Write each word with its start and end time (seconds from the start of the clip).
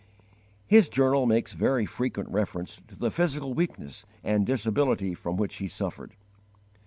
His 0.65 0.89
journal 0.89 1.27
makes 1.27 1.53
very 1.53 1.85
frequent 1.85 2.27
reference 2.29 2.77
to 2.87 2.97
the 2.97 3.11
physical 3.11 3.53
weakness 3.53 4.03
and 4.23 4.47
disability 4.47 5.13
from 5.13 5.37
which 5.37 5.57
he 5.57 5.67
suffered. 5.67 6.15